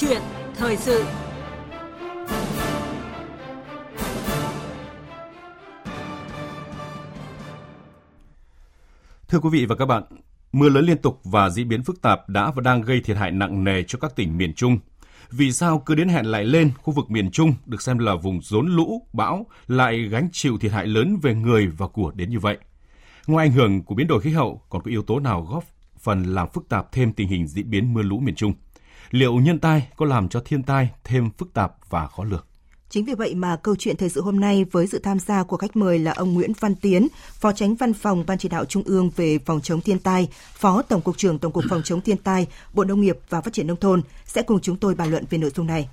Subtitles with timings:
[0.00, 0.22] chuyện
[0.56, 1.04] thời sự
[9.28, 10.02] Thưa quý vị và các bạn,
[10.52, 13.30] mưa lớn liên tục và diễn biến phức tạp đã và đang gây thiệt hại
[13.30, 14.78] nặng nề cho các tỉnh miền Trung.
[15.30, 18.40] Vì sao cứ đến hẹn lại lên, khu vực miền Trung được xem là vùng
[18.42, 22.38] rốn lũ, bão lại gánh chịu thiệt hại lớn về người và của đến như
[22.38, 22.58] vậy?
[23.26, 25.64] Ngoài ảnh hưởng của biến đổi khí hậu, còn có yếu tố nào góp
[25.98, 28.52] phần làm phức tạp thêm tình hình diễn biến mưa lũ miền Trung?
[29.10, 32.44] Liệu nhân tai có làm cho thiên tai thêm phức tạp và khó lường?
[32.90, 35.56] Chính vì vậy mà câu chuyện thời sự hôm nay với sự tham gia của
[35.56, 38.82] khách mời là ông Nguyễn Văn Tiến, Phó Tránh Văn phòng Ban Chỉ đạo Trung
[38.86, 42.16] ương về phòng chống thiên tai, Phó Tổng cục trưởng Tổng cục phòng chống thiên
[42.16, 45.24] tai, Bộ Nông nghiệp và Phát triển nông thôn sẽ cùng chúng tôi bàn luận
[45.30, 45.88] về nội dung này.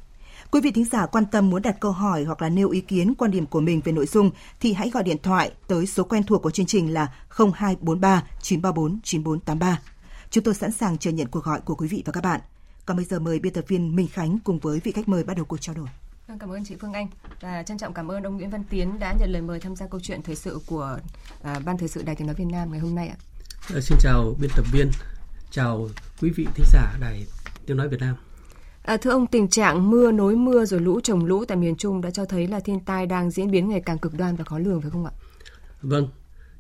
[0.52, 3.14] Quý vị thính giả quan tâm muốn đặt câu hỏi hoặc là nêu ý kiến
[3.18, 6.24] quan điểm của mình về nội dung thì hãy gọi điện thoại tới số quen
[6.24, 9.82] thuộc của chương trình là 0243 934 9483.
[10.30, 12.42] Chúng tôi sẵn sàng chờ nhận cuộc gọi của quý vị và các bạn.
[12.86, 15.38] Còn bây giờ mời biên tập viên Minh Khánh cùng với vị khách mời bắt
[15.38, 15.88] đầu cuộc trao đổi.
[16.28, 17.08] Vâng, cảm ơn chị Phương Anh
[17.42, 19.88] và trân trọng cảm ơn ông Nguyễn Văn Tiến đã nhận lời mời tham gia
[19.88, 21.00] câu chuyện thời sự của
[21.44, 23.16] à, Ban Thời sự Đài Tiếng Nói Việt Nam ngày hôm nay ạ.
[23.76, 24.90] À, xin chào biên tập viên,
[25.52, 25.90] chào
[26.22, 27.26] quý vị thính giả Đài
[27.66, 28.16] Tiếng Nói Việt Nam.
[28.84, 32.02] À, thưa ông, tình trạng mưa nối mưa rồi lũ trồng lũ tại miền Trung
[32.02, 34.60] đã cho thấy là thiên tai đang diễn biến ngày càng cực đoan và khó
[34.60, 35.12] lường phải không ạ?
[35.82, 36.08] Vâng,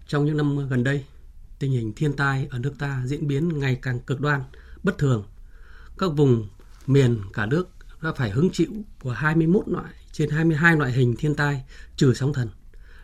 [0.07, 1.05] trong những năm gần đây,
[1.59, 4.41] tình hình thiên tai ở nước ta diễn biến ngày càng cực đoan,
[4.83, 5.25] bất thường.
[5.97, 6.47] Các vùng
[6.87, 7.69] miền cả nước
[8.01, 11.63] đã phải hứng chịu của 21 loại trên 22 loại hình thiên tai
[11.95, 12.49] trừ sóng thần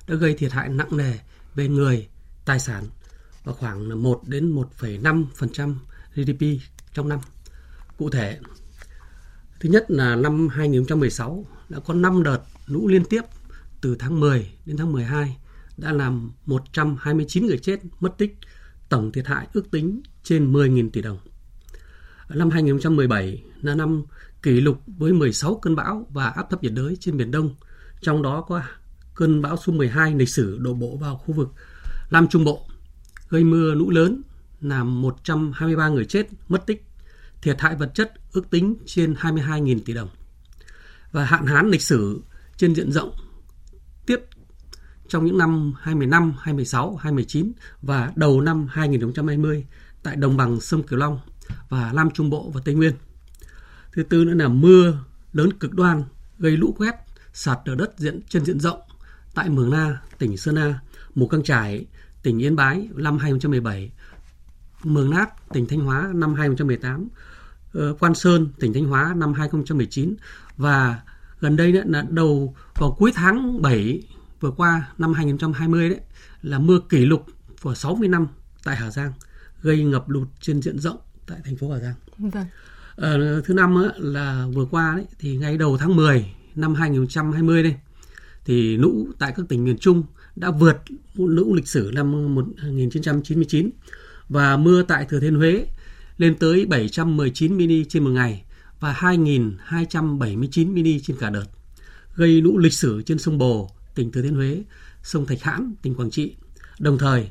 [0.08, 1.14] đã gây thiệt hại nặng nề
[1.56, 2.08] về người,
[2.46, 2.84] tài sản
[3.44, 5.76] và khoảng 1 đến 1,5%
[6.16, 6.46] GDP
[6.94, 7.20] trong năm.
[7.98, 8.40] Cụ thể,
[9.60, 13.22] thứ nhất là năm 2016 đã có 5 đợt lũ liên tiếp
[13.82, 15.38] từ tháng 10 đến tháng 12
[15.78, 18.38] đã làm 129 người chết, mất tích,
[18.90, 21.18] tổng thiệt hại ước tính trên 10.000 tỷ đồng.
[22.36, 24.04] Năm 2017 là năm
[24.44, 27.56] kỷ lục với 16 cơn bão và áp thấp nhiệt đới trên Biển Đông,
[28.02, 28.62] trong đó có
[29.16, 31.50] cơn bão số 12 lịch sử đổ bộ vào khu vực
[32.12, 32.66] Nam Trung Bộ,
[33.30, 34.22] gây mưa lũ lớn,
[34.62, 36.86] làm 123 người chết, mất tích,
[37.42, 40.10] thiệt hại vật chất ước tính trên 22.000 tỷ đồng.
[41.12, 42.22] Và hạn hán lịch sử
[42.58, 43.12] trên diện rộng
[44.06, 44.20] tiếp
[45.08, 49.66] trong những năm 25, 26, 29 và đầu năm 2020
[50.04, 51.20] tại đồng bằng sông Cửu Long
[51.70, 52.94] và Nam Trung Bộ và Tây Nguyên–
[53.94, 54.98] thứ tư nữa là mưa
[55.34, 56.04] lớn cực đoan
[56.40, 56.96] gây lũ quét
[57.34, 58.80] sạt lở đất diện trên diện rộng
[59.34, 60.80] tại Mường Na, tỉnh Sơn La,
[61.16, 61.86] Mù Căng Trải,
[62.24, 63.92] tỉnh Yên Bái năm 2017,
[64.84, 67.08] Mường Nát, tỉnh Thanh Hóa năm 2018,
[67.74, 70.16] ờ, Quan Sơn, tỉnh Thanh Hóa năm 2019
[70.58, 71.02] và
[71.40, 74.04] gần đây nữa là đầu vào cuối tháng 7
[74.40, 76.00] vừa qua năm 2020 đấy
[76.42, 77.26] là mưa kỷ lục
[77.62, 78.28] của 60 năm
[78.64, 79.14] tại Hà Giang
[79.62, 80.98] gây ngập lụt trên diện rộng
[81.32, 81.96] tại thành phố Hà Giang.
[82.18, 82.46] Vâng.
[82.96, 86.26] Ờ, thứ năm á, là vừa qua đấy thì ngay đầu tháng 10
[86.56, 87.76] năm 2020 đây
[88.46, 90.04] thì lũ tại các tỉnh miền Trung
[90.36, 90.78] đã vượt
[91.16, 93.70] lũ lịch sử năm 1999
[94.30, 95.66] và mưa tại Thừa Thiên Huế
[96.18, 98.44] lên tới 719 mini trên một ngày
[98.80, 101.46] và 2.279 mini trên cả đợt,
[102.16, 104.64] gây lũ lịch sử trên sông Bồ, tỉnh Thừa Thiên Huế,
[105.04, 106.36] sông Thạch Hãn, tỉnh Quảng Trị.
[106.80, 107.30] Đồng thời,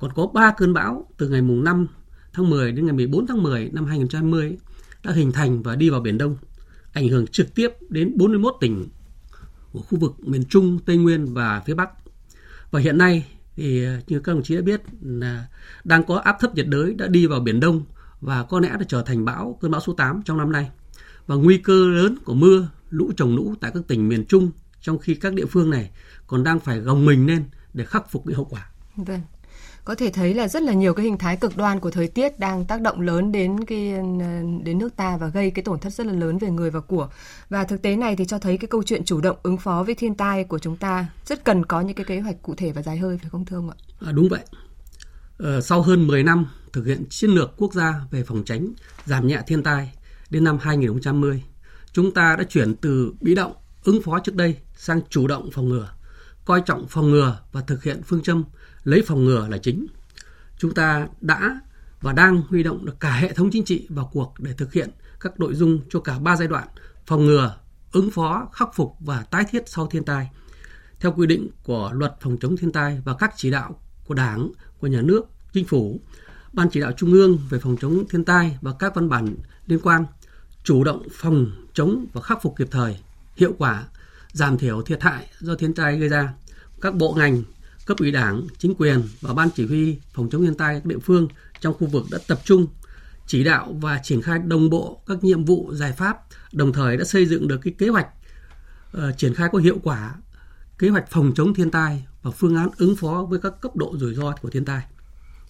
[0.00, 1.86] còn có 3 cơn bão từ ngày mùng 5
[2.34, 4.56] tháng 10 đến ngày 14 tháng 10 năm 2020
[5.02, 6.36] đã hình thành và đi vào Biển Đông,
[6.92, 8.88] ảnh hưởng trực tiếp đến 41 tỉnh
[9.72, 11.90] của khu vực miền Trung, Tây Nguyên và phía Bắc.
[12.70, 15.46] Và hiện nay thì à, như các đồng chí đã biết là
[15.84, 17.82] đang có áp thấp nhiệt đới đã đi vào Biển Đông
[18.20, 20.70] và có lẽ đã trở thành bão cơn bão số 8 trong năm nay.
[21.26, 24.50] Và nguy cơ lớn của mưa, lũ trồng lũ tại các tỉnh miền Trung
[24.80, 25.90] trong khi các địa phương này
[26.26, 27.44] còn đang phải gồng mình lên
[27.74, 28.68] để khắc phục những hậu quả.
[28.96, 29.20] Vâng
[29.84, 32.38] có thể thấy là rất là nhiều cái hình thái cực đoan của thời tiết
[32.38, 34.00] đang tác động lớn đến cái ờ,
[34.62, 37.08] đến nước ta và gây cái tổn thất rất là lớn về người và của.
[37.48, 39.94] Và thực tế này thì cho thấy cái câu chuyện chủ động ứng phó với
[39.94, 42.82] thiên tai của chúng ta rất cần có những cái kế hoạch cụ thể và
[42.82, 43.76] dài hơi phải không thưa ông ạ?
[44.00, 44.40] À, đúng vậy.
[45.38, 48.72] Ờ, sau hơn 10 năm thực hiện chiến lược quốc gia về phòng tránh
[49.04, 49.92] giảm nhẹ thiên tai
[50.30, 51.42] đến năm 2010,
[51.92, 53.52] chúng ta đã chuyển từ bị động
[53.84, 55.88] ứng phó trước đây sang chủ động phòng ngừa,
[56.44, 58.44] coi trọng phòng ngừa và thực hiện phương châm
[58.84, 59.86] lấy phòng ngừa là chính.
[60.58, 61.60] Chúng ta đã
[62.00, 64.90] và đang huy động được cả hệ thống chính trị vào cuộc để thực hiện
[65.20, 66.68] các nội dung cho cả ba giai đoạn
[67.06, 67.56] phòng ngừa,
[67.92, 70.30] ứng phó, khắc phục và tái thiết sau thiên tai.
[71.00, 74.50] Theo quy định của luật phòng chống thiên tai và các chỉ đạo của Đảng,
[74.80, 76.00] của nhà nước, chính phủ,
[76.52, 79.34] Ban chỉ đạo Trung ương về phòng chống thiên tai và các văn bản
[79.66, 80.04] liên quan
[80.64, 82.98] chủ động phòng chống và khắc phục kịp thời,
[83.36, 83.84] hiệu quả,
[84.34, 86.34] giảm thiểu thiệt hại do thiên tai gây ra.
[86.80, 87.42] Các bộ ngành
[87.86, 90.98] cấp ủy đảng, chính quyền và ban chỉ huy phòng chống thiên tai các địa
[90.98, 91.28] phương
[91.60, 92.66] trong khu vực đã tập trung
[93.26, 96.18] chỉ đạo và triển khai đồng bộ các nhiệm vụ giải pháp,
[96.52, 98.06] đồng thời đã xây dựng được cái kế hoạch
[98.96, 100.14] uh, triển khai có hiệu quả
[100.78, 103.94] kế hoạch phòng chống thiên tai và phương án ứng phó với các cấp độ
[103.96, 104.82] rủi ro của thiên tai.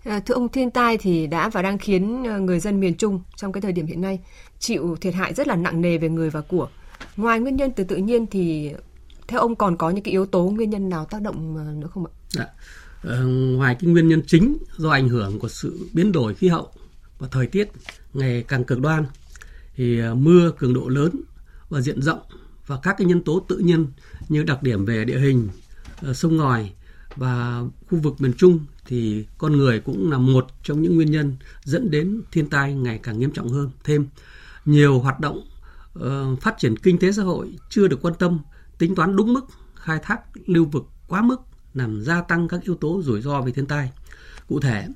[0.05, 3.21] À, thưa ông, thiên tai thì đã và đang khiến ờ, người dân miền Trung
[3.37, 4.21] trong cái thời điểm hiện nay
[4.59, 6.69] chịu thiệt hại rất là nặng nề về người và của.
[7.17, 8.73] Ngoài nguyên nhân từ tự nhiên thì
[9.29, 11.89] theo ông còn có những cái yếu tố nguyên nhân nào tác động ờ, nữa
[11.95, 12.13] không ạ?
[12.31, 12.47] Dạ.
[13.03, 16.69] Ờ, ngoài cái nguyên nhân chính do ảnh hưởng của sự biến đổi khí hậu
[17.19, 17.69] và thời tiết
[18.15, 19.05] ngày càng cực đoan
[19.77, 21.11] thì ờ, mưa cường độ lớn
[21.69, 22.21] và diện rộng
[22.67, 23.87] và các cái nhân tố tự nhiên
[24.29, 25.49] như đặc điểm về địa hình,
[26.03, 26.73] ờ, sông ngòi
[27.17, 31.37] và khu vực miền Trung thì con người cũng là một trong những nguyên nhân
[31.65, 33.71] dẫn đến thiên tai ngày càng nghiêm trọng hơn.
[33.85, 34.07] Thêm
[34.65, 35.45] nhiều hoạt động
[35.99, 38.41] uh, phát triển kinh tế xã hội chưa được quan tâm,
[38.79, 41.37] tính toán đúng mức, khai thác lưu vực quá mức
[41.75, 43.91] làm gia tăng các yếu tố rủi ro về thiên tai.
[44.49, 44.87] Cụ thể,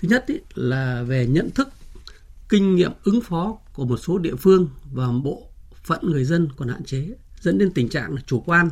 [0.00, 1.68] thứ nhất ý, là về nhận thức,
[2.48, 5.48] kinh nghiệm ứng phó của một số địa phương và bộ
[5.84, 7.08] phận người dân còn hạn chế,
[7.40, 8.70] dẫn đến tình trạng chủ quan,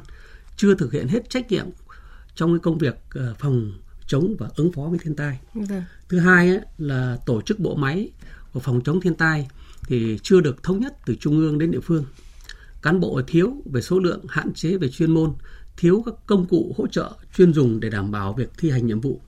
[0.56, 1.66] chưa thực hiện hết trách nhiệm
[2.34, 3.72] trong cái công việc ờ, phòng
[4.06, 5.40] chống và ứng phó với thiên tai.
[5.54, 5.82] Vâng.
[6.08, 8.10] Thứ hai ấy, là tổ chức bộ máy
[8.52, 9.48] của phòng chống thiên tai
[9.90, 12.04] thì chưa được thống nhất từ trung ương đến địa phương.
[12.82, 15.32] Cán bộ thiếu về số lượng, hạn chế về chuyên môn,
[15.76, 19.00] thiếu các công cụ hỗ trợ chuyên dùng để đảm bảo việc thi hành nhiệm
[19.00, 19.20] vụ.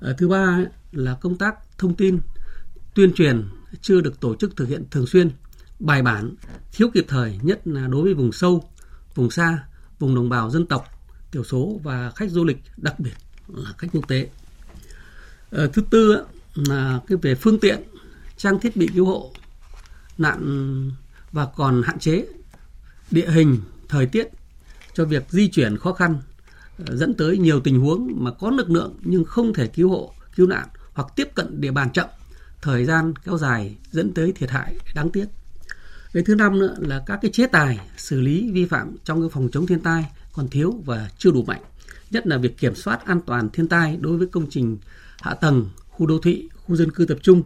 [0.00, 2.18] À, thứ ba là công tác thông tin,
[2.94, 3.44] tuyên truyền
[3.80, 5.30] chưa được tổ chức thực hiện thường xuyên,
[5.78, 6.34] bài bản,
[6.72, 8.70] thiếu kịp thời nhất là đối với vùng sâu,
[9.14, 9.64] vùng xa,
[9.98, 10.86] vùng đồng bào dân tộc,
[11.32, 13.14] thiểu số và khách du lịch, đặc biệt
[13.48, 14.28] là khách quốc tế.
[15.50, 16.24] À, thứ tư
[16.54, 17.82] là cái về phương tiện,
[18.36, 19.32] trang thiết bị cứu hộ,
[20.20, 20.90] nạn
[21.32, 22.26] và còn hạn chế
[23.10, 24.28] địa hình, thời tiết
[24.94, 26.18] cho việc di chuyển khó khăn
[26.86, 30.14] ờ, dẫn tới nhiều tình huống mà có lực lượng nhưng không thể cứu hộ,
[30.36, 32.06] cứu nạn hoặc tiếp cận địa bàn chậm,
[32.62, 35.26] thời gian kéo dài dẫn tới thiệt hại đáng tiếc.
[36.12, 39.30] Cái thứ năm nữa là các cái chế tài xử lý vi phạm trong cái
[39.32, 41.62] phòng chống thiên tai còn thiếu và chưa đủ mạnh.
[42.10, 44.78] Nhất là việc kiểm soát an toàn thiên tai đối với công trình
[45.20, 47.42] hạ tầng, khu đô thị, khu dân cư tập trung,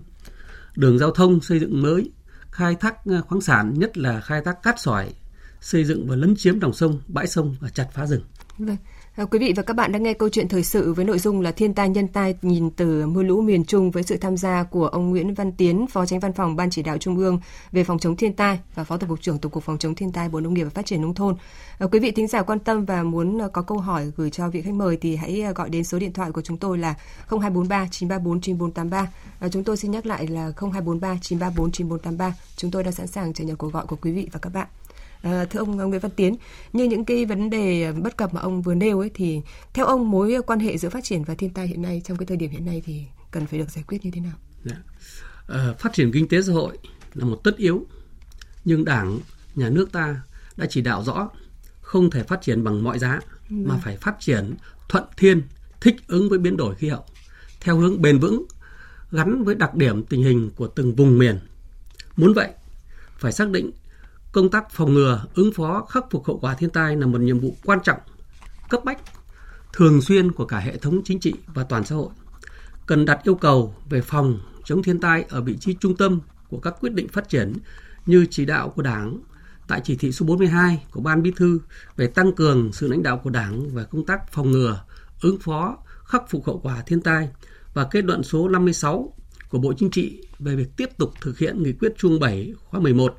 [0.76, 2.10] đường giao thông xây dựng mới,
[2.52, 5.14] khai thác ờ, khoáng sản, nhất là khai thác cát sỏi,
[5.60, 8.22] xây dựng và lấn chiếm dòng sông, bãi sông và chặt phá rừng.
[8.58, 8.76] Vâng.
[9.16, 11.40] Ờ, quý vị và các bạn đang nghe câu chuyện thời sự với nội dung
[11.40, 14.62] là thiên tai nhân tai nhìn từ mưa lũ miền Trung với sự tham gia
[14.62, 17.40] của ông Nguyễn Văn Tiến, Phó Tránh Văn phòng Ban Chỉ đạo Trung ương
[17.72, 20.12] về phòng chống thiên tai và Phó Tổng cục trưởng Tổng cục Phòng chống thiên
[20.12, 21.36] tai Bộ Nông nghiệp và Phát triển nông thôn.
[21.78, 24.48] Ờ, quý vị thính giả quan tâm và muốn ờ, có câu hỏi gửi cho
[24.48, 26.94] vị khách mời thì hãy gọi đến số điện thoại của chúng tôi là
[27.28, 29.48] 0243 934 9483.
[29.50, 32.34] Chúng tôi xin nhắc lại là 0243 934 9483.
[32.56, 34.68] Chúng tôi đang sẵn sàng chờ nhận cuộc gọi của quý vị và các bạn.
[35.22, 36.36] À, thưa ông Nguyễn Văn Tiến,
[36.72, 39.40] như những cái vấn đề bất cập mà ông vừa nêu ấy thì
[39.72, 42.26] theo ông mối quan hệ giữa phát triển và thiên tai hiện nay trong cái
[42.26, 44.32] thời điểm hiện nay thì cần phải được giải quyết như thế nào?
[44.64, 44.76] Dạ.
[45.48, 46.78] À, phát triển kinh tế xã hội
[47.14, 47.86] là một tất yếu,
[48.64, 49.20] nhưng Đảng,
[49.54, 50.22] nhà nước ta
[50.56, 51.28] đã chỉ đạo rõ
[51.80, 53.20] không thể phát triển bằng mọi giá
[53.50, 53.56] ừ.
[53.64, 54.54] mà phải phát triển
[54.88, 55.42] thuận thiên,
[55.80, 57.04] thích ứng với biến đổi khí hậu
[57.60, 58.44] theo hướng bền vững
[59.10, 61.38] gắn với đặc điểm tình hình của từng vùng miền.
[62.16, 62.50] Muốn vậy,
[63.18, 63.70] phải xác định
[64.32, 67.40] công tác phòng ngừa, ứng phó, khắc phục hậu quả thiên tai là một nhiệm
[67.40, 67.98] vụ quan trọng,
[68.70, 68.98] cấp bách,
[69.72, 72.08] thường xuyên của cả hệ thống chính trị và toàn xã hội.
[72.86, 76.58] Cần đặt yêu cầu về phòng chống thiên tai ở vị trí trung tâm của
[76.58, 77.52] các quyết định phát triển
[78.06, 79.18] như chỉ đạo của Đảng
[79.68, 81.60] tại chỉ thị số 42 của Ban Bí thư
[81.96, 84.84] về tăng cường sự lãnh đạo của Đảng về công tác phòng ngừa,
[85.20, 87.28] ứng phó, khắc phục hậu quả thiên tai
[87.74, 89.14] và kết luận số 56
[89.48, 92.80] của Bộ Chính trị về việc tiếp tục thực hiện nghị quyết Trung 7 khóa
[92.80, 93.16] 11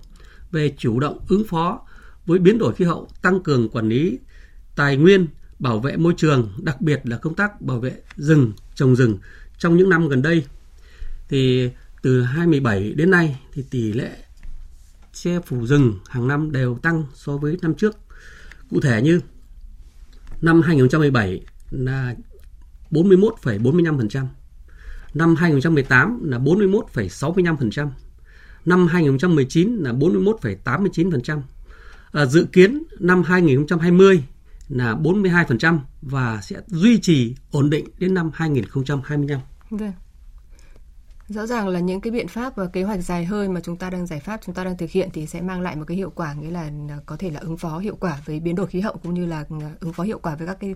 [0.53, 1.81] về chủ động ứng phó
[2.25, 4.19] với biến đổi khí hậu, tăng cường quản lý
[4.75, 5.27] tài nguyên,
[5.59, 9.17] bảo vệ môi trường, đặc biệt là công tác bảo vệ rừng, trồng rừng
[9.57, 10.45] trong những năm gần đây.
[11.29, 11.69] Thì
[12.01, 14.11] từ 2017 đến nay thì tỷ lệ
[15.13, 17.97] che phủ rừng hàng năm đều tăng so với năm trước.
[18.69, 19.19] Cụ thể như
[20.41, 21.41] năm 2017
[21.71, 22.15] là
[22.91, 24.25] 41,45%,
[25.13, 27.89] năm 2018 là 41,65%,
[28.65, 31.37] năm 2019 là 41,89%.
[31.37, 31.43] À,
[32.11, 34.23] ờ, dự kiến năm 2020
[34.69, 39.39] là 42% và sẽ duy trì ổn định đến năm 2025.
[39.71, 39.77] Được.
[39.77, 39.91] Vâng.
[41.27, 43.89] Rõ ràng là những cái biện pháp và kế hoạch dài hơi mà chúng ta
[43.89, 46.11] đang giải pháp chúng ta đang thực hiện thì sẽ mang lại một cái hiệu
[46.15, 48.79] quả nghĩa là ờ, có thể là ứng phó hiệu quả với biến đổi khí
[48.79, 50.75] hậu cũng như là ờ, ứng phó hiệu quả với các cái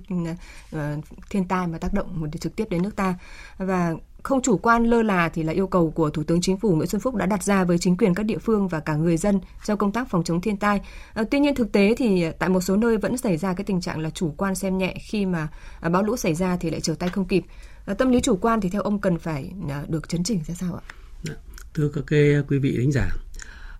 [1.29, 3.15] thiên tai mà tác động trực tiếp đến nước ta
[3.57, 6.75] và không chủ quan lơ là thì là yêu cầu của Thủ tướng Chính phủ
[6.75, 9.17] Nguyễn Xuân Phúc đã đặt ra với chính quyền các địa phương và cả người
[9.17, 10.81] dân trong công tác phòng chống thiên tai.
[11.13, 13.81] À, tuy nhiên thực tế thì tại một số nơi vẫn xảy ra cái tình
[13.81, 15.47] trạng là chủ quan xem nhẹ khi mà
[15.79, 17.43] à, bão lũ xảy ra thì lại trở tay không kịp.
[17.85, 20.53] À, tâm lý chủ quan thì theo ông cần phải à, được chấn chỉnh ra
[20.53, 20.83] sao ạ?
[21.23, 21.33] Dạ,
[21.73, 23.07] thưa các cái quý vị đánh giả,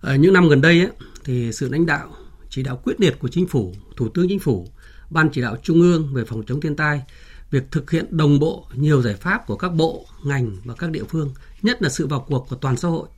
[0.02, 0.90] à, những năm gần đây ấy,
[1.24, 2.08] thì sự lãnh đạo
[2.50, 4.66] chỉ đạo quyết liệt của chính phủ, thủ tướng chính phủ,
[5.10, 7.02] ban chỉ đạo trung ương về phòng chống thiên tai,
[7.50, 11.04] việc thực hiện đồng bộ nhiều giải pháp của các bộ, ngành và các địa
[11.04, 13.08] phương, nhất là sự vào cuộc của toàn xã hội.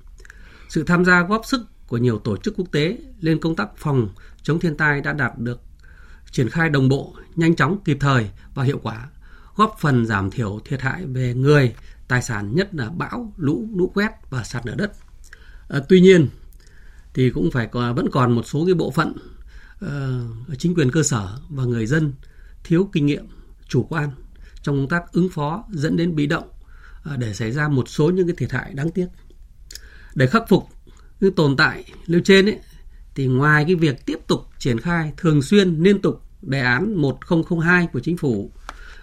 [0.68, 4.08] Sự tham gia góp sức của nhiều tổ chức quốc tế lên công tác phòng
[4.42, 5.60] chống thiên tai đã đạt được
[6.30, 9.08] triển khai đồng bộ, nhanh chóng, kịp thời và hiệu quả,
[9.56, 11.74] góp phần giảm thiểu thiệt hại về người,
[12.08, 14.92] tài sản nhất là bão, lũ, lũ quét và sạt lở đất.
[15.68, 16.28] À, tuy nhiên
[17.14, 19.14] thì cũng phải có, vẫn còn một số cái bộ phận
[19.84, 22.12] uh, chính quyền cơ sở và người dân
[22.64, 23.26] thiếu kinh nghiệm,
[23.70, 24.10] chủ quan
[24.62, 26.48] trong công tác ứng phó dẫn đến bị động
[27.04, 29.06] à, để xảy ra một số những cái thiệt hại đáng tiếc.
[30.14, 30.68] Để khắc phục
[31.20, 32.58] những tồn tại nêu trên ấy,
[33.14, 37.86] thì ngoài cái việc tiếp tục triển khai thường xuyên liên tục đề án 1002
[37.92, 38.52] của chính phủ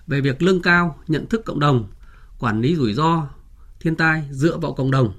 [0.08, 1.88] về việc nâng cao nhận thức cộng đồng,
[2.40, 3.28] quản lý rủi ro
[3.80, 5.14] thiên tai dựa vào cộng đồng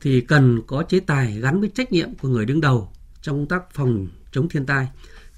[0.00, 3.48] thì cần có chế tài gắn với trách nhiệm của người đứng đầu trong công
[3.48, 4.88] tác phòng chống thiên tai,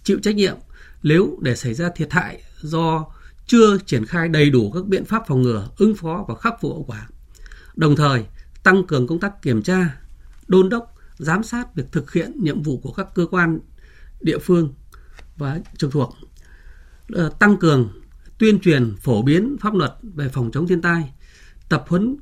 [0.04, 0.56] chịu trách nhiệm
[1.02, 3.06] nếu để xảy ra thiệt hại do
[3.46, 6.72] chưa triển khai đầy đủ các biện pháp phòng ngừa, ứng phó và khắc phục
[6.72, 7.08] hậu quả.
[7.75, 8.25] Đồng thời,
[8.62, 9.99] tăng cường công tác kiểm tra,
[10.49, 13.61] đôn đốc, giám sát việc thực hiện nhiệm vụ của các cơ quan
[14.20, 14.75] địa phương
[15.37, 16.14] và trực thuộc.
[17.38, 17.88] Tăng cường
[18.38, 21.12] tuyên truyền phổ biến pháp luật về phòng chống thiên tai,
[21.68, 22.16] tập huấn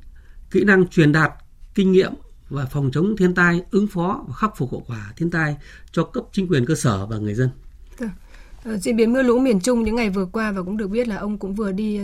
[0.51, 1.31] kỹ năng truyền đạt
[1.75, 2.13] kinh nghiệm
[2.49, 5.57] và phòng chống thiên tai, ứng phó và khắc phục hậu quả thiên tai
[5.91, 7.49] cho cấp chính quyền cơ sở và người dân.
[7.99, 8.09] Dạ.
[8.65, 11.07] Ờ, diễn biến mưa lũ miền Trung những ngày vừa qua và cũng được biết
[11.07, 11.99] là ông cũng vừa đi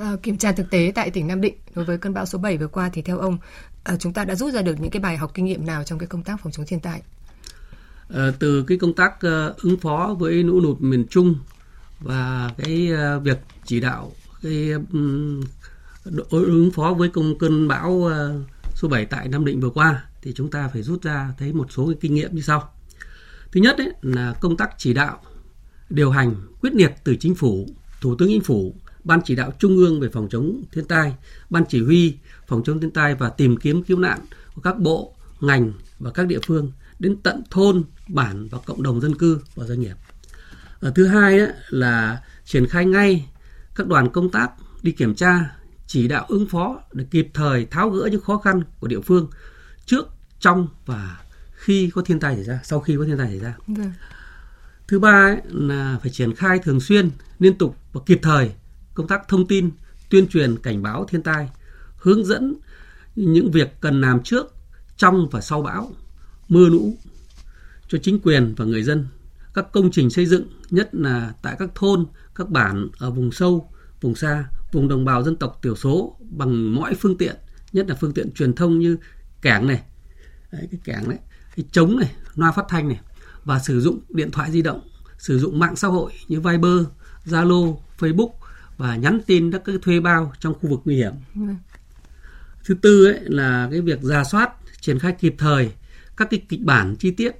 [0.00, 2.58] uh, kiểm tra thực tế tại tỉnh Nam Định đối với cơn bão số 7
[2.58, 3.38] vừa qua thì theo ông
[3.92, 5.98] uh, chúng ta đã rút ra được những cái bài học kinh nghiệm nào trong
[5.98, 7.02] cái công tác phòng chống thiên tai?
[8.08, 11.34] Uh, từ cái công tác uh, ứng phó với lũ lụt miền Trung
[12.00, 15.40] và cái uh, việc chỉ đạo cái um,
[16.30, 18.10] ứng phó với công cơn bão uh,
[18.74, 21.66] số 7 tại Nam Định vừa qua thì chúng ta phải rút ra thấy một
[21.70, 22.72] số cái kinh nghiệm như sau.
[23.52, 25.20] Thứ nhất ấy, là công tác chỉ đạo,
[25.92, 27.68] điều hành quyết liệt từ chính phủ,
[28.00, 31.14] thủ tướng chính phủ, ban chỉ đạo trung ương về phòng chống thiên tai,
[31.50, 34.18] ban chỉ huy phòng chống thiên tai và tìm kiếm cứu nạn
[34.54, 39.00] của các bộ, ngành và các địa phương đến tận thôn, bản và cộng đồng
[39.00, 39.96] dân cư và doanh nghiệp.
[40.80, 43.28] Ở thứ hai là triển khai ngay
[43.74, 44.50] các đoàn công tác
[44.82, 45.56] đi kiểm tra,
[45.86, 49.30] chỉ đạo ứng phó để kịp thời tháo gỡ những khó khăn của địa phương
[49.86, 50.08] trước,
[50.40, 51.20] trong và
[51.52, 53.54] khi có thiên tai xảy ra, sau khi có thiên tai xảy ra.
[53.66, 53.82] Được.
[54.92, 58.52] Thứ ba ấy, là phải triển khai thường xuyên, liên tục và kịp thời
[58.94, 59.70] công tác thông tin,
[60.10, 61.48] tuyên truyền cảnh báo thiên tai,
[61.96, 62.54] hướng dẫn
[63.16, 64.54] những việc cần làm trước,
[64.96, 65.92] trong và sau bão,
[66.48, 66.96] mưa lũ
[67.88, 69.06] cho chính quyền và người dân.
[69.54, 73.72] Các công trình xây dựng, nhất là tại các thôn, các bản ở vùng sâu,
[74.00, 77.36] vùng xa, vùng đồng bào dân tộc thiểu số bằng mọi phương tiện,
[77.72, 78.96] nhất là phương tiện truyền thông như
[79.42, 79.82] cảng này,
[80.52, 81.18] đấy, cái cảng đấy,
[81.56, 83.00] cái trống này, loa phát thanh này
[83.44, 84.80] và sử dụng điện thoại di động,
[85.18, 86.86] sử dụng mạng xã hội như Viber,
[87.26, 88.30] Zalo, Facebook
[88.76, 91.12] và nhắn tin các cái thuê bao trong khu vực nguy hiểm.
[91.34, 91.56] Vâng.
[92.64, 95.72] Thứ tư ấy là cái việc ra soát, triển khai kịp thời
[96.16, 97.36] các cái kịch bản chi tiết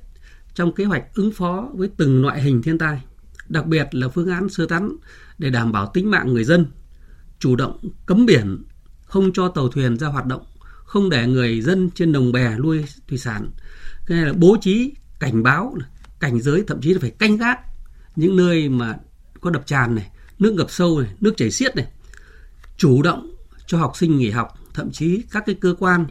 [0.55, 3.03] trong kế hoạch ứng phó với từng loại hình thiên tai,
[3.49, 4.97] đặc biệt là phương án sơ tán
[5.39, 6.67] để đảm bảo tính mạng người dân,
[7.39, 8.63] chủ động cấm biển,
[9.05, 10.43] không cho tàu thuyền ra hoạt động,
[10.85, 13.51] không để người dân trên đồng bè nuôi thủy sản.
[14.07, 15.77] Cái này là bố trí cảnh báo,
[16.23, 17.59] cảnh giới thậm chí là phải canh gác
[18.17, 18.97] những nơi mà
[19.41, 21.87] có đập tràn này, nước ngập sâu này, nước chảy xiết này.
[22.77, 23.35] Chủ động
[23.67, 26.07] cho học sinh nghỉ học, thậm chí các cái cơ quan,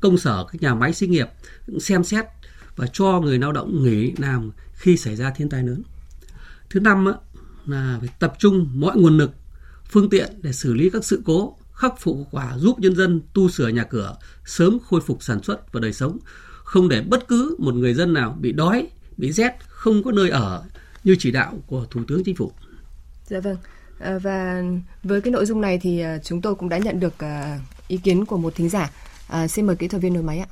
[0.00, 1.28] công sở, các nhà máy xí nghiệp
[1.80, 2.24] xem xét
[2.76, 5.82] và cho người lao động nghỉ làm khi xảy ra thiên tai lớn.
[6.70, 7.12] Thứ năm á,
[7.66, 9.30] là phải tập trung mọi nguồn lực,
[9.90, 13.48] phương tiện để xử lý các sự cố, khắc phục quả giúp nhân dân tu
[13.48, 16.18] sửa nhà cửa, sớm khôi phục sản xuất và đời sống,
[16.64, 18.88] không để bất cứ một người dân nào bị đói,
[19.18, 20.62] bị rét, không có nơi ở
[21.04, 22.50] như chỉ đạo của Thủ tướng Chính phủ.
[23.24, 23.56] Dạ vâng.
[24.00, 24.62] À, và
[25.02, 27.58] với cái nội dung này thì à, chúng tôi cũng đã nhận được à,
[27.88, 28.90] ý kiến của một thính giả.
[29.30, 30.48] À, xin mời kỹ thuật viên nối máy ạ.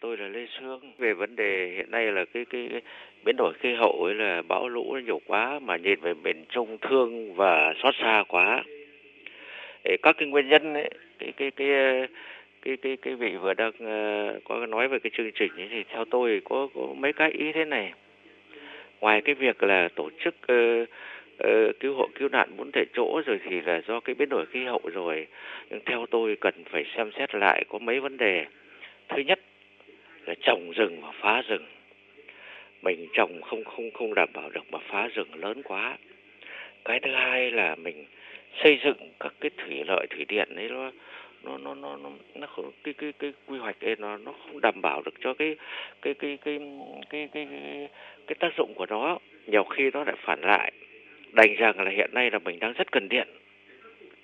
[0.00, 0.80] Tôi là Lê Sương.
[0.98, 2.80] Về vấn đề hiện nay là cái cái, cái
[3.24, 6.78] biến đổi khí hậu ấy là bão lũ nhiều quá mà nhìn về miền Trung
[6.90, 8.64] thương và xót xa quá.
[9.84, 11.68] Để các cái nguyên nhân ấy, cái cái cái
[12.62, 15.84] cái cái cái vị vừa đang uh, có nói về cái chương trình ấy thì
[15.88, 17.92] theo tôi có có mấy cái ý thế này.
[19.00, 20.88] Ngoài cái việc là tổ chức uh,
[21.48, 24.46] uh, cứu hộ cứu nạn bốn tại chỗ rồi thì là do cái biến đổi
[24.46, 25.26] khí hậu rồi
[25.70, 28.46] nhưng theo tôi cần phải xem xét lại có mấy vấn đề.
[29.08, 29.40] Thứ nhất
[30.26, 31.66] là trồng rừng và phá rừng.
[32.82, 35.96] Mình trồng không không không đảm bảo được mà phá rừng lớn quá.
[36.84, 38.04] Cái thứ hai là mình
[38.64, 40.90] xây dựng các cái thủy lợi thủy điện ấy nó
[41.44, 44.60] nó nó nó nó, nó không cái cái cái quy hoạch ấy nó nó không
[44.60, 45.56] đảm bảo được cho cái
[46.02, 46.58] cái cái cái
[47.10, 47.88] cái cái cái,
[48.26, 49.18] cái tác dụng của nó.
[49.46, 50.72] Nhiều khi nó lại phản lại
[51.32, 53.28] đành rằng là hiện nay là mình đang rất cần điện.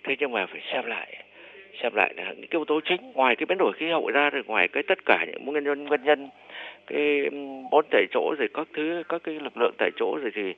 [0.04, 1.24] Thế nhưng mà phải xem lại
[1.82, 4.42] xem lại là những yếu tố chính ngoài cái biến đổi khí hậu ra rồi
[4.46, 6.28] ngoài cái tất cả những nguyên nhân nguyên nhân
[6.86, 7.30] cái
[7.70, 10.54] bốn tại chỗ rồi các thứ các cái lực lượng tại chỗ rồi thì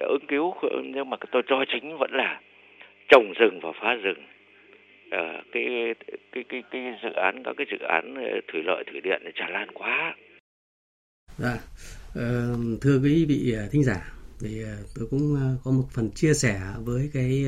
[0.00, 0.54] ứng cứu.
[0.84, 2.40] Nhưng mà tôi cho chính vẫn là
[3.08, 4.18] trồng rừng và phá rừng
[5.16, 5.64] à, cái
[6.32, 9.52] cái cái cái dự án các cái dự án ờ, thủy lợi thủy điện tràn
[9.52, 10.14] lan quá.
[11.38, 11.56] Dạ,
[12.14, 14.62] ờ, thưa quý vị thính giả, thì
[14.96, 17.44] tôi cũng có một phần chia sẻ với cái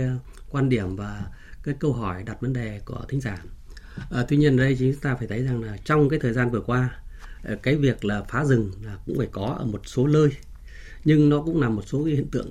[0.50, 1.20] quan điểm và
[1.64, 3.36] cái câu hỏi đặt vấn đề của thính giả.
[4.10, 6.60] À, tuy nhiên đây chúng ta phải thấy rằng là trong cái thời gian vừa
[6.60, 6.90] qua
[7.62, 10.30] cái việc là phá rừng là cũng phải có ở một số nơi
[11.04, 12.50] nhưng nó cũng là một số cái hiện tượng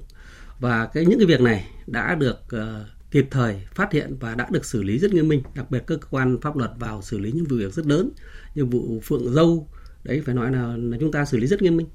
[0.60, 4.48] và cái những cái việc này đã được uh, kịp thời phát hiện và đã
[4.52, 5.44] được xử lý rất nghiêm minh.
[5.56, 8.12] Đặc biệt các cơ quan pháp luật vào xử lý những vụ việc rất lớn
[8.56, 9.70] như vụ phượng dâu.
[10.04, 11.88] Đấy phải nói là, là chúng ta xử lý rất nghiêm minh.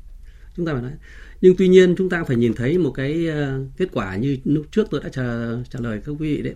[0.57, 0.93] Chúng ta phải nói.
[1.41, 4.67] Nhưng tuy nhiên chúng ta phải nhìn thấy một cái ờ, kết quả như lúc
[4.71, 5.23] trước tôi đã trả,
[5.71, 6.55] trả lời các quý vị đấy.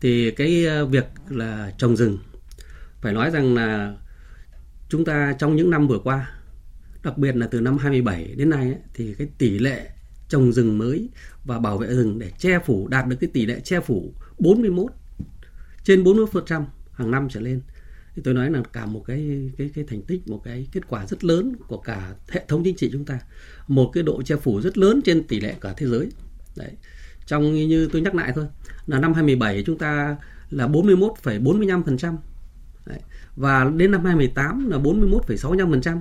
[0.00, 2.18] Thì cái ờ, việc là trồng rừng
[3.00, 3.94] phải nói rằng là
[4.88, 6.30] chúng ta trong những năm vừa qua
[7.02, 9.90] đặc biệt là từ năm 27 đến nay ấy, thì cái tỷ lệ
[10.28, 11.08] trồng rừng mới
[11.44, 14.92] và bảo vệ rừng để che phủ đạt được cái tỷ lệ che phủ 41
[15.84, 17.60] trên 40% hàng năm trở lên.
[18.14, 21.06] Thì tôi nói là cả một cái cái cái thành tích một cái kết quả
[21.06, 23.18] rất lớn của cả hệ thống chính trị chúng ta.
[23.68, 26.08] Một cái độ che phủ rất lớn trên tỷ lệ cả thế giới.
[26.56, 26.70] Đấy.
[27.26, 28.46] Trong như tôi nhắc lại thôi
[28.86, 30.16] là năm 2017 chúng ta
[30.50, 32.16] là 41,45%
[32.86, 32.98] đấy.
[33.36, 36.00] và đến năm 2018 là 41,65%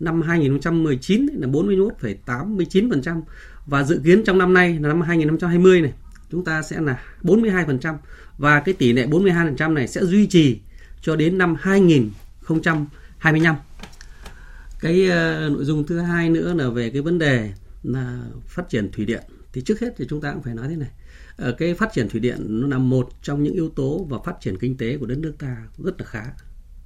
[0.00, 3.22] năm 2019 là 41,89%
[3.66, 5.92] và dự kiến trong năm nay là năm 2020 này
[6.30, 7.96] chúng ta sẽ là 42%
[8.38, 10.60] và cái tỷ lệ 42% này sẽ duy trì
[11.00, 13.56] cho đến năm 2025.
[14.80, 18.92] Cái uh, nội dung thứ hai nữa là về cái vấn đề là phát triển
[18.92, 19.22] thủy điện.
[19.52, 20.90] Thì trước hết thì chúng ta cũng phải nói thế này.
[21.48, 24.34] Uh, cái phát triển thủy điện nó là một trong những yếu tố và phát
[24.40, 26.24] triển kinh tế của đất nước ta rất là khá.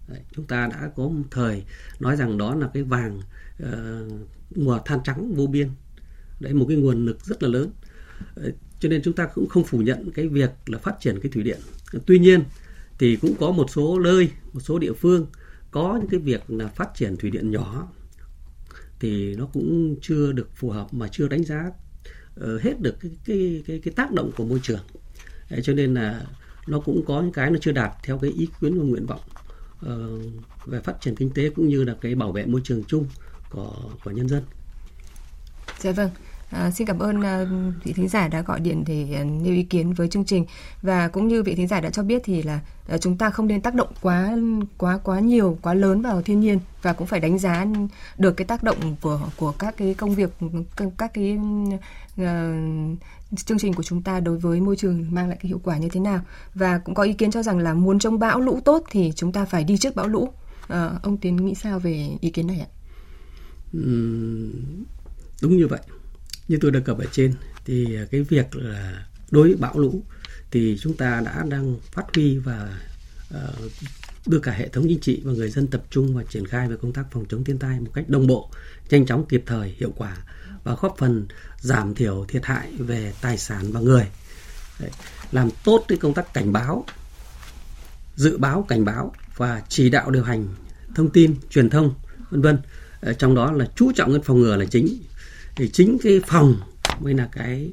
[0.09, 1.65] Đấy, chúng ta đã có một thời
[2.01, 3.21] nói rằng đó là cái vàng
[3.63, 3.69] uh,
[4.57, 5.69] mùa than trắng vô biên
[6.41, 7.71] đấy một cái nguồn lực rất là lớn.
[8.81, 11.43] Cho nên chúng ta cũng không phủ nhận cái việc là phát triển cái thủy
[11.43, 11.61] điện.
[12.07, 12.45] Tuy nhiên
[12.99, 15.27] thì cũng có một số nơi một số địa phương
[15.71, 17.89] có những cái việc là phát triển thủy điện nhỏ
[19.01, 21.71] thì nó cũng chưa được phù hợp mà chưa đánh giá
[22.35, 24.81] ờ, hết được cái cái cái cái tác động của môi trường.
[25.51, 26.27] Đấy, cho nên là
[26.67, 29.21] nó cũng có những cái nó chưa đạt theo cái ý kiến và nguyện vọng
[29.87, 33.07] uh, về phát triển kinh tế cũng như là cái bảo vệ môi trường chung
[33.51, 33.75] của
[34.05, 34.43] của nhân dân.
[35.79, 36.11] Dạ vâng.
[36.51, 37.45] À, xin cảm ơn à,
[37.85, 40.47] vị thính giả đã gọi điện để à, nêu ý kiến với chương trình
[40.83, 43.47] và cũng như vị thính giả đã cho biết thì là à, chúng ta không
[43.47, 44.37] nên tác động quá
[44.79, 47.67] quá quá nhiều quá lớn vào thiên nhiên và cũng phải đánh giá
[48.19, 50.31] được cái tác động của của các cái công việc
[50.99, 51.39] các cái
[52.21, 52.27] uh,
[53.37, 55.89] chương trình của chúng ta đối với môi trường mang lại cái hiệu quả như
[55.89, 56.21] thế nào
[56.55, 59.33] và cũng có ý kiến cho rằng là muốn chống bão lũ tốt thì chúng
[59.33, 60.29] ta phải đi trước bão lũ
[60.69, 62.69] à, ông tiến nghĩ sao về ý kiến này ạ?
[65.43, 65.81] Đúng như vậy
[66.49, 70.03] như tôi đã cập ở trên thì à, cái việc là đối với bão lũ
[70.51, 72.81] thì chúng ta đã đang phát huy và
[73.35, 73.73] uh,
[74.27, 76.77] đưa cả hệ thống chính trị và người dân tập trung và triển khai về
[76.83, 78.51] công tác phòng chống thiên tai một cách đồng bộ,
[78.91, 80.17] nhanh chóng, kịp thời, hiệu quả
[80.65, 81.27] và góp phần
[81.61, 84.07] giảm thiểu thiệt hại về tài sản và người.
[84.81, 84.91] Đấy,
[85.33, 86.85] làm tốt cái công tác cảnh báo,
[88.17, 90.49] dự báo cảnh báo và chỉ đạo điều hành
[90.95, 91.95] thông tin, truyền thông,
[92.31, 92.59] vân vân.
[93.19, 94.99] Trong đó là chú trọng cái phòng ngừa là chính
[95.59, 96.55] thì chính cái phòng
[97.01, 97.73] mới là cái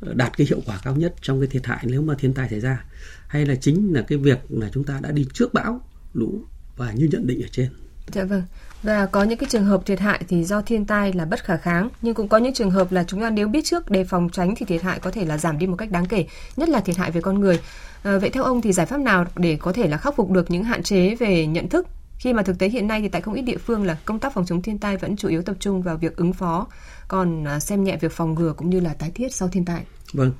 [0.00, 2.48] ờ, đạt cái hiệu quả cao nhất trong cái thiệt hại nếu mà thiên tai
[2.48, 2.84] xảy ra
[3.28, 5.80] hay là chính là cái việc là chúng ta đã đi trước bão
[6.12, 6.44] lũ
[6.76, 7.68] và như nhận định ở trên
[8.12, 8.42] Dạ vâng.
[8.82, 11.56] Và có những cái trường hợp thiệt hại thì do thiên tai là bất khả
[11.56, 14.28] kháng, nhưng cũng có những trường hợp là chúng ta nếu biết trước đề phòng
[14.32, 16.80] tránh thì thiệt hại có thể là giảm đi một cách đáng kể, nhất là
[16.80, 17.60] thiệt hại về con người.
[18.02, 20.50] À, vậy theo ông thì giải pháp nào để có thể là khắc phục được
[20.50, 21.86] những hạn chế về nhận thức
[22.18, 24.34] khi mà thực tế hiện nay thì tại không ít địa phương là công tác
[24.34, 26.66] phòng chống thiên tai vẫn chủ yếu tập trung vào việc ứng phó
[27.08, 29.84] còn à, xem nhẹ việc phòng ngừa cũng như là tái thiết sau thiên tai.
[30.12, 30.32] Vâng.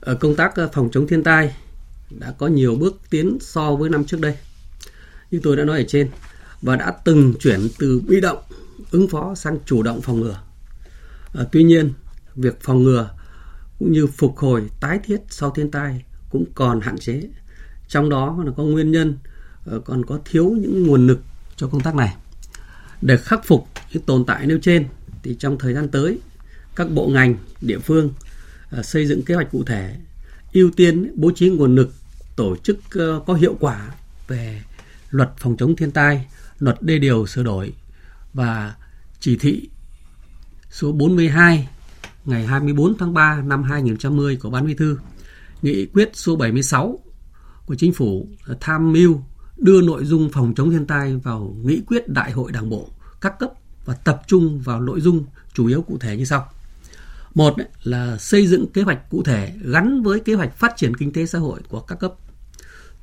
[0.00, 1.56] Ở công tác ờ, phòng chống thiên tai
[2.10, 4.36] đã có nhiều bước tiến so với năm trước đây.
[5.30, 6.10] Như tôi đã nói ở trên
[6.62, 8.38] và đã từng chuyển từ bị động
[8.90, 10.40] ứng phó sang chủ động phòng ngừa.
[11.34, 11.92] À, tuy nhiên,
[12.34, 13.10] việc phòng ngừa
[13.78, 17.22] cũng như phục hồi tái thiết sau thiên tai cũng còn hạn chế.
[17.88, 19.18] Trong đó là có nguyên nhân
[19.64, 21.20] Ờ, còn có thiếu những nguồn lực
[21.56, 22.16] cho công tác này.
[23.02, 24.86] Để khắc phục những tồn tại nêu trên
[25.22, 26.18] thì trong thời gian tới
[26.76, 28.12] các bộ ngành địa phương
[28.70, 29.96] ờ, xây dựng kế hoạch cụ thể
[30.52, 31.94] ưu tiên bố trí nguồn lực
[32.36, 33.94] tổ chức ờ, có hiệu quả
[34.28, 34.62] về
[35.10, 36.26] luật phòng chống thiên tai,
[36.58, 37.72] luật đê điều sửa đổi
[38.34, 38.74] và
[39.20, 39.68] chỉ thị
[40.70, 41.68] số 42
[42.24, 44.98] ngày 24 tháng 3 năm 2010 của Ban Bí thư,
[45.62, 46.98] nghị quyết số 76
[47.66, 48.28] của Chính phủ
[48.60, 49.22] tham mưu
[49.62, 52.88] đưa nội dung phòng chống thiên tai vào nghị quyết Đại hội Đảng bộ
[53.20, 53.50] các cấp
[53.84, 56.48] và tập trung vào nội dung chủ yếu cụ thể như sau.
[57.34, 61.12] Một là xây dựng kế hoạch cụ thể gắn với kế hoạch phát triển kinh
[61.12, 62.14] tế xã hội của các cấp.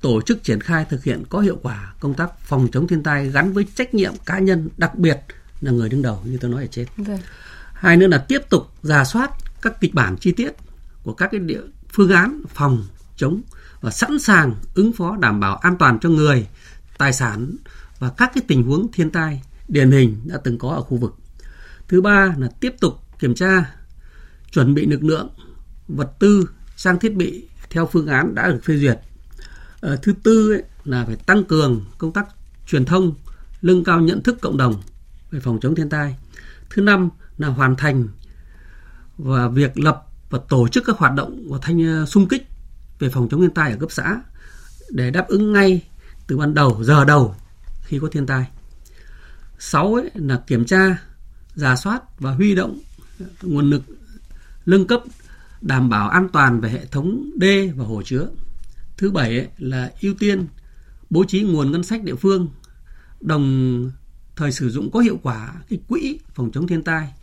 [0.02, 3.30] Tổ chức triển khai thực hiện có hiệu quả công tác phòng chống thiên tai
[3.30, 5.20] gắn với trách nhiệm cá nhân, đặc biệt
[5.62, 6.88] là người đứng đầu như tôi nói ở trên.
[6.98, 7.20] Vâng.
[7.74, 10.52] Hai nữa là tiếp tục giả soát các kịch bản chi tiết
[11.04, 12.84] của các cái địa phương án phòng
[13.20, 13.42] chống
[13.82, 16.48] và sẵn sàng ứng phó đảm bảo an toàn cho người,
[16.98, 17.56] tài sản
[18.00, 21.16] và các cái tình huống thiên tai điển hình đã từng có ở khu vực.
[21.88, 23.76] Thứ ba là tiếp tục kiểm tra
[24.52, 25.30] chuẩn bị lực lượng,
[25.88, 29.00] vật tư, trang thiết bị theo phương án đã được phê duyệt.
[29.82, 32.28] À, thứ tư ấy, là phải tăng cường công tác
[32.68, 33.14] truyền thông,
[33.62, 34.82] nâng cao nhận thức cộng đồng
[35.32, 36.16] về phòng chống thiên tai.
[36.70, 38.08] Thứ năm là hoàn thành
[39.18, 42.48] và việc lập và tổ chức các hoạt động của thanh ờ, xung kích
[43.00, 44.22] về phòng chống thiên tai ở cấp xã
[44.90, 45.88] để đáp ứng ngay
[46.28, 47.36] từ ban đầu giờ đầu
[47.84, 48.46] khi có thiên tai.
[49.60, 50.98] Sáu ấy là kiểm tra,
[51.56, 52.80] giả soát và huy động
[53.42, 53.84] nguồn lực
[54.66, 55.02] nâng cấp
[55.62, 58.28] đảm bảo an toàn về hệ thống đê và hồ chứa.
[58.98, 60.48] Thứ bảy ấy là ưu tiên
[61.10, 62.48] bố trí nguồn ngân sách địa phương
[63.22, 63.92] đồng
[64.36, 67.14] thời sử dụng có hiệu quả cái quỹ phòng chống thiên tai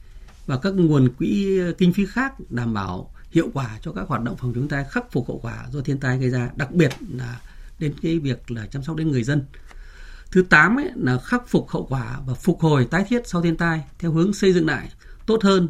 [0.47, 4.37] và các nguồn quỹ kinh phí khác đảm bảo hiệu quả cho các hoạt động
[4.37, 6.93] phòng chống thiên tai, khắc phục hậu quả do thiên tai gây ra, đặc biệt
[7.15, 7.41] là
[7.79, 9.45] đến cái việc là chăm sóc đến người dân
[10.31, 13.57] thứ 8 ấy là khắc phục hậu quả và phục hồi tái thiết sau thiên
[13.57, 14.91] tai theo hướng xây dựng lại
[15.27, 15.69] tốt hơn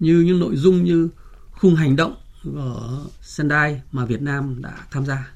[0.00, 1.08] như những nội dung như
[1.50, 2.16] khung hành động
[2.56, 5.32] ở Sendai mà Việt Nam đã tham gia.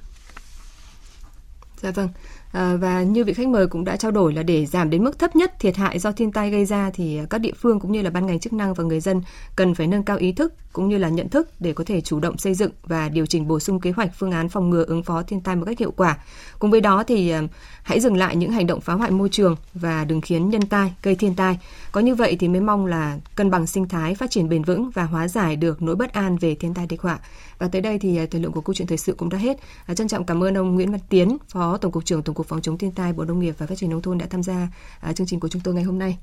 [1.83, 2.09] Dạ vâng.
[2.53, 5.19] À, và như vị khách mời cũng đã trao đổi là để giảm đến mức
[5.19, 7.93] thấp nhất thiệt hại do thiên tai gây ra thì ờ, các địa phương cũng
[7.93, 9.23] như là ban ngành chức năng và người dân
[9.57, 12.21] cần phải nâng cao ý thức cũng như là nhận thức để có thể chủ
[12.21, 15.03] động xây dựng và điều chỉnh bổ sung kế hoạch phương án phòng ngừa ứng
[15.03, 16.19] phó thiên tai một cách hiệu quả.
[16.59, 17.43] Cùng với đó thì ờ,
[17.83, 20.93] hãy dừng lại những hành động phá hoại môi trường và đừng khiến nhân tai
[21.03, 21.59] gây thiên tai.
[21.93, 24.91] Có như vậy thì mới mong là cân bằng sinh thái phát triển bền vững
[24.91, 27.19] và hóa giải được nỗi bất an về thiên tai địch họa.
[27.59, 29.57] Và tới đây thì à, thời lượng của câu chuyện thời sự cũng đã hết.
[29.87, 32.47] À, trân trọng cảm ơn ông Nguyễn Văn Tiến, Phó Tổng cục trưởng Tổng cục
[32.47, 34.69] Phòng chống thiên tai Bộ Nông nghiệp và Phát triển nông thôn đã tham gia
[35.15, 36.19] chương trình của chúng tôi ngày hôm nay.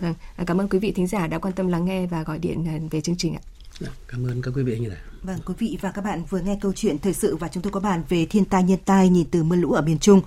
[0.00, 0.14] Vâng,
[0.46, 3.00] cảm ơn quý vị thính giả đã quan tâm lắng nghe và gọi điện về
[3.00, 3.40] chương trình ạ.
[3.80, 6.40] Dạ, cảm ơn các quý vị như thế Vâng, quý vị và các bạn vừa
[6.40, 9.08] nghe câu chuyện thời sự và chúng tôi có bàn về thiên tai nhân tai
[9.08, 10.20] nhìn từ mưa lũ ở miền Trung.